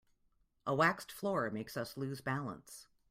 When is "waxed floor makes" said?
0.73-1.77